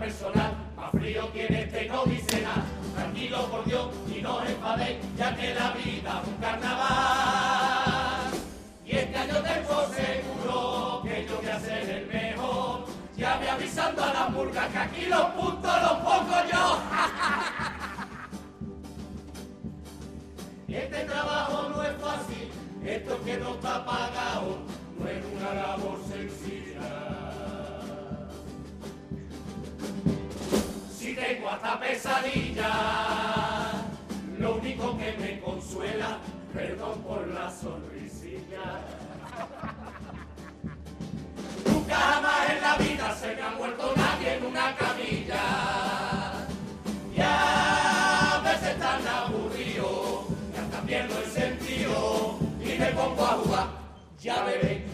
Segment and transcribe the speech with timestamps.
[0.00, 2.64] personal, más frío tiene este no dice nada.
[2.96, 8.30] Tranquilo por Dios y no os enfadéis, ya que la vida es un carnaval.
[8.86, 12.86] Y este año tengo seguro que yo voy a ser el mejor.
[13.16, 16.80] Ya me avisando a la pulgas que aquí los puntos los pongo yo.
[20.68, 22.48] Este trabajo no es fácil,
[22.84, 24.58] esto que no está pagado
[24.96, 25.98] no es una labor
[31.10, 32.70] Si tengo hasta pesadilla,
[34.38, 36.18] lo único que me consuela,
[36.54, 38.78] perdón por la sonrisilla.
[41.66, 46.46] Nunca jamás en la vida se me ha muerto nadie en una camilla.
[47.12, 53.66] Y a veces tan aburrido, que hasta pierdo el sentido y me pongo a jugar.
[54.20, 54.89] Ya veré.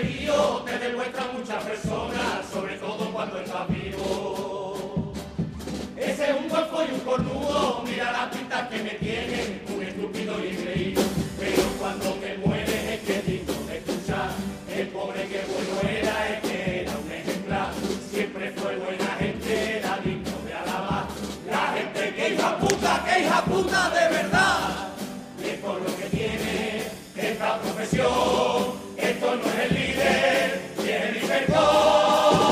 [0.00, 5.12] Falserío te demuestran muchas personas, sobre todo cuando estás vivo.
[5.96, 10.44] Ese es un golfo y un cornudo, mira las pintas que me tienen, un estúpido
[10.44, 11.02] y engreído.
[11.38, 14.30] Pero cuando te mueres es que digno de escuchar,
[14.74, 17.68] el pobre que bueno era, es que era un ejemplar.
[18.10, 21.06] Siempre fue buena gente, era digno de alabar.
[21.50, 24.88] La gente que hija puta, que hija puta de verdad.
[25.44, 26.84] Es por lo que tiene
[27.16, 28.69] esta profesión.
[29.30, 32.49] No es el líder, ni es el.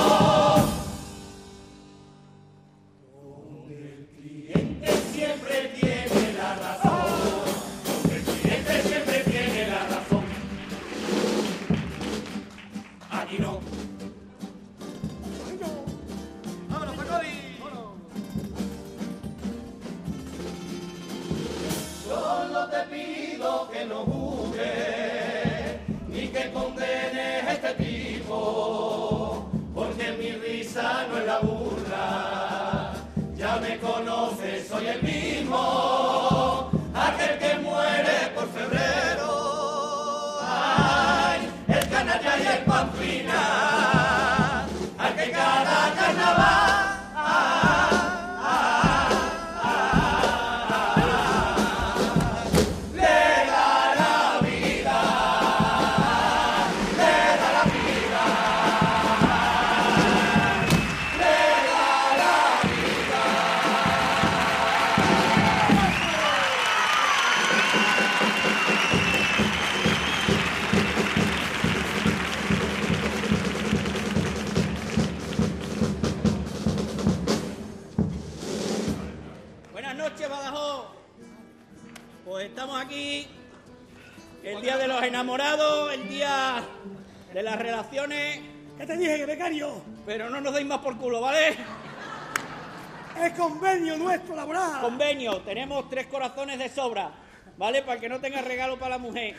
[93.38, 94.80] Convenio nuestro laboral.
[94.80, 97.12] Convenio, tenemos tres corazones de sobra,
[97.56, 97.82] ¿vale?
[97.82, 99.36] Para que no tenga regalo para la mujer.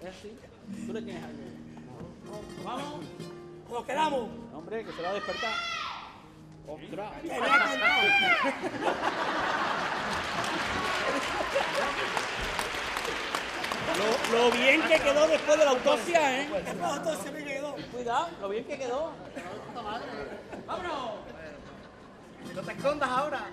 [0.00, 0.38] ¿Es así?
[0.86, 1.38] ¿Tú le tienes algo?
[2.64, 3.04] ¿Vamos?
[3.70, 4.30] Nos quedamos.
[4.54, 5.52] Hombre, que se va a despertar.
[6.68, 7.10] ¡Ostras!
[7.20, 8.02] Que me ha contado.
[13.98, 16.48] Lo, lo bien que quedó después de la autopsia, ¿eh?
[16.48, 17.41] Después entonces me quedó.
[17.92, 19.12] Cuidado, lo bien que quedó.
[20.66, 21.10] ¡Vámonos!
[22.54, 23.46] ¡No te escondas ahora!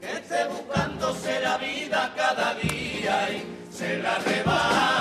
[0.00, 4.93] que esté buscándose la vida cada día y se la reba.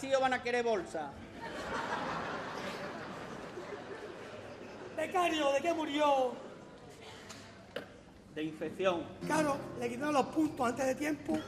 [0.00, 1.10] vacío van a querer bolsa.
[4.96, 6.32] Becario, ¿de qué murió?
[8.34, 9.04] De infección.
[9.26, 11.38] Claro, le quitaron los puntos antes de tiempo.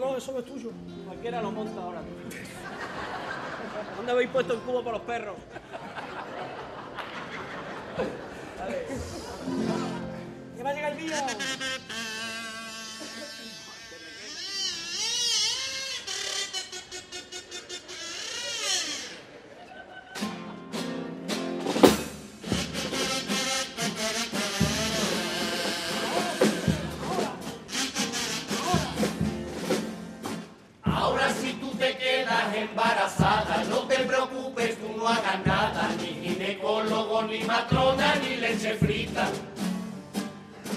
[0.00, 0.70] no, eso no es tuyo.
[1.06, 2.00] Cualquiera lo monta ahora.
[3.96, 5.36] ¿Dónde habéis puesto el cubo para los perros?
[8.58, 8.86] Dale.
[10.56, 11.26] ¿Qué va a llegar el día?
[35.00, 39.26] no haga nada, ni ginecólogo, ni matrona, ni leche frita.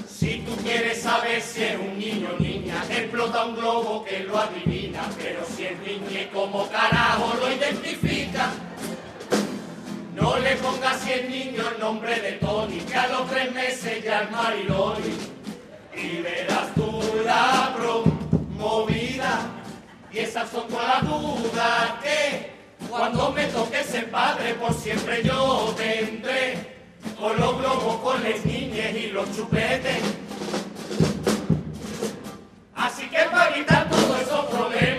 [0.08, 4.40] Si tú quieres saber si es un niño o niña, explota un globo que lo
[4.40, 8.50] adivina, pero si es niñe, como carajo lo identifica?
[10.16, 14.04] No le pongas si es niño el nombre de Tony, que a los tres meses
[14.06, 15.18] ya es Marilori.
[15.98, 19.52] Y verás tú la promovida,
[20.14, 22.53] y esas son todas las dudas que
[22.96, 26.78] cuando me toques padre por siempre yo tendré
[27.20, 29.98] con los globos, con las niñas y los chupetes.
[32.76, 34.93] Así que para evitar todos esos problemas.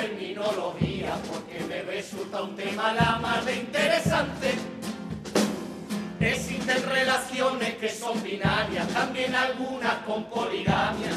[0.00, 4.54] terminología, porque me resulta un tema la más interesante.
[6.20, 11.12] Existen relaciones que son binarias, también algunas con poligamia,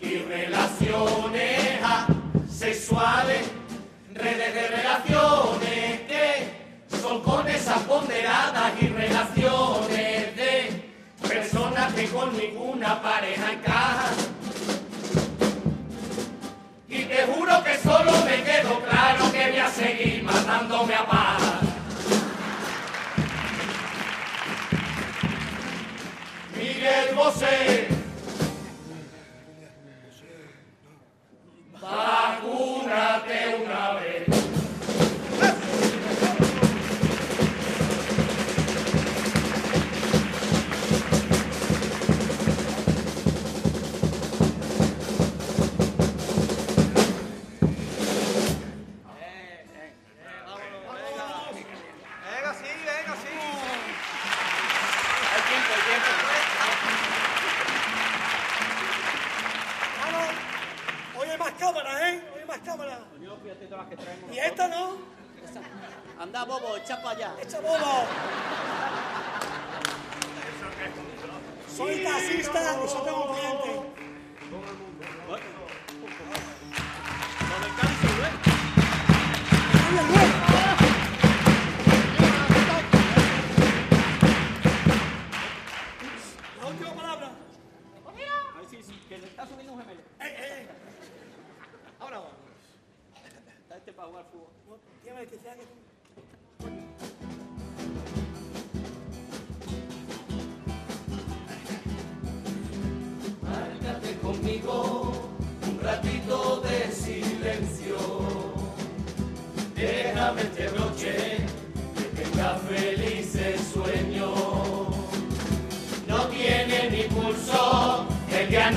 [0.00, 3.50] y relaciones asexuales,
[4.14, 10.92] redes de relaciones que son con esas ponderadas y relaciones de
[11.28, 14.37] personas que con ninguna pareja encajan
[17.18, 21.42] te juro que solo me quedo claro que voy a seguir matándome a paz.
[26.56, 27.97] Miguel Bosé.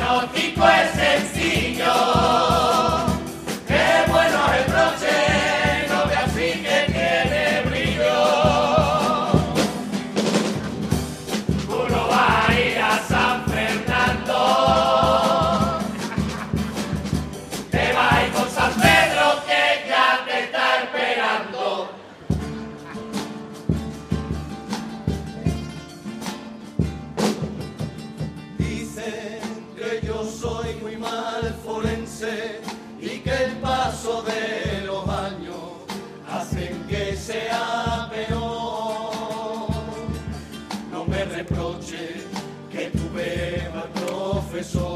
[0.01, 2.20] hipnótico es sencillo.
[44.62, 44.90] pessoa.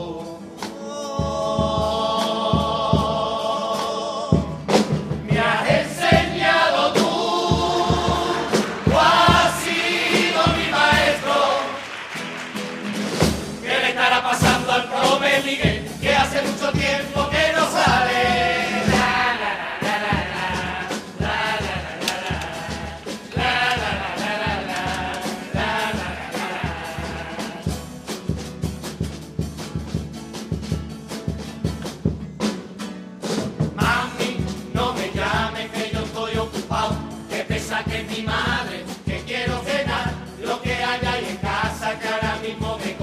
[42.56, 42.95] people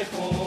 [0.00, 0.39] disciples.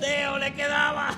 [0.00, 1.10] Le quedaba.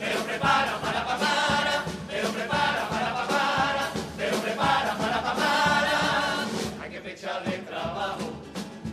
[0.00, 6.82] Pero prepara para pa para, pero prepara para pa para, pero prepara para pa para.
[6.82, 8.32] Hay que fechar de trabajo,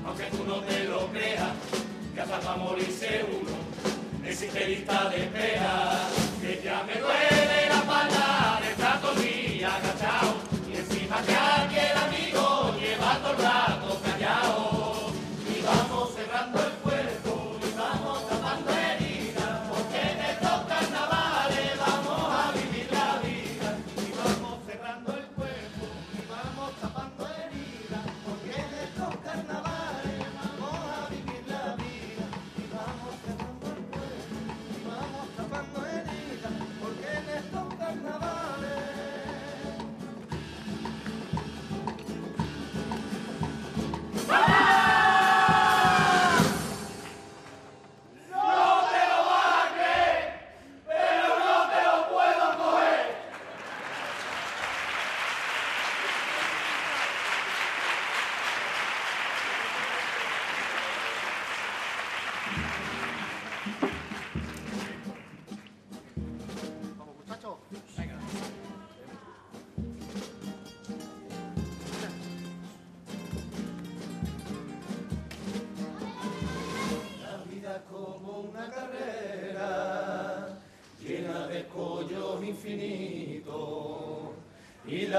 [0.06, 1.50] aunque tú no te lo creas,
[2.14, 3.58] que hasta para morirse uno
[4.26, 6.08] existe lista de espera.
[6.40, 8.21] Que ya me duele la espalda
[11.22, 13.71] encima que el amigo lleva todo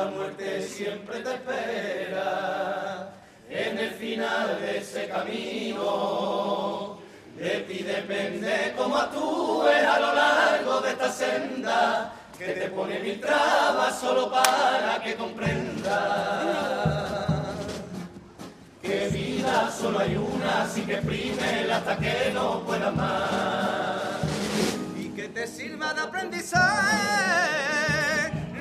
[0.04, 3.08] la muerte siempre te espera
[3.48, 6.98] en el final de ese camino.
[7.36, 13.20] De ti depende cómo actúes a lo largo de esta senda que te pone mil
[13.20, 15.92] trabas solo para que comprendas
[18.82, 24.24] que vida solo hay una, así que exprímela hasta que no puedas más.
[24.98, 27.52] Y que te sirva de aprendizaje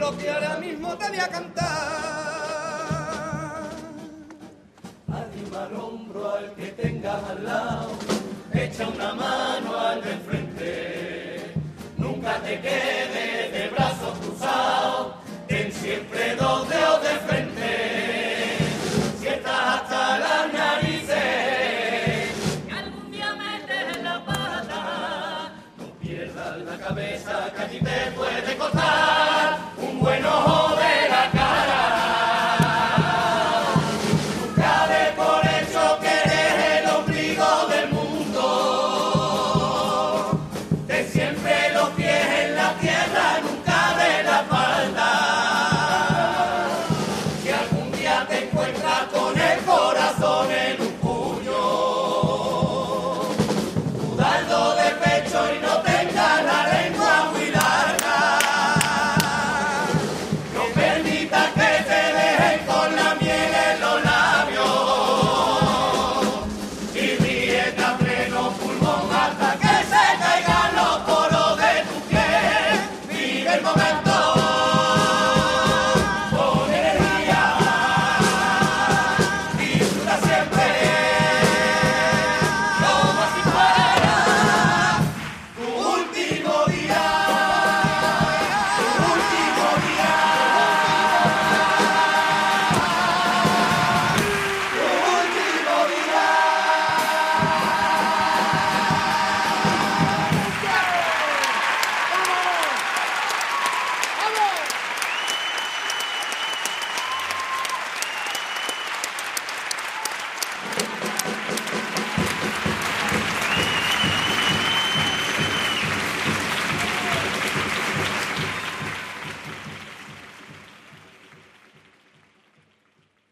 [0.01, 1.69] lo que ahora mismo te voy a cantar.
[5.07, 7.91] Anima al hombro al que tengas al lado,
[8.51, 11.53] echa una mano al del frente.
[11.97, 15.13] Nunca te quedes de brazos cruzados,
[15.47, 17.50] ten siempre dos dedos de frente.